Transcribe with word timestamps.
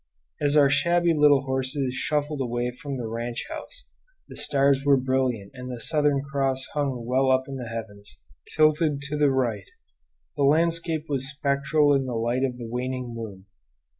As 0.41 0.57
our 0.57 0.67
shabby 0.67 1.13
little 1.13 1.43
horses 1.43 1.93
shuffled 1.93 2.41
away 2.41 2.71
from 2.71 2.97
the 2.97 3.05
ranch 3.05 3.45
house 3.51 3.85
the 4.29 4.35
stars 4.35 4.83
were 4.83 4.97
brilliant 4.97 5.51
and 5.53 5.69
the 5.71 5.79
Southern 5.79 6.23
Cross 6.23 6.65
hung 6.73 7.05
well 7.05 7.29
up 7.29 7.47
in 7.47 7.57
the 7.57 7.67
heavens, 7.67 8.17
tilted 8.51 8.99
to 9.01 9.15
the 9.15 9.29
right. 9.29 9.69
The 10.35 10.41
landscape 10.43 11.05
was 11.07 11.29
spectral 11.29 11.93
in 11.93 12.05
the 12.07 12.15
light 12.15 12.43
of 12.43 12.57
the 12.57 12.65
waning 12.67 13.13
moon. 13.13 13.45